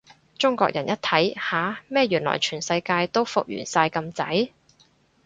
[0.39, 1.81] 中國人一睇，吓？
[1.87, 4.49] 乜原來全世界都復原晒咁滯？